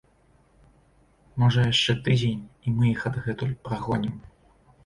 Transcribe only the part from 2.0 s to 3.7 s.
тыдзень, і мы іх адгэтуль